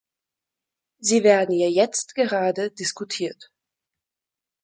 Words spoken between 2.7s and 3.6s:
diskutiert.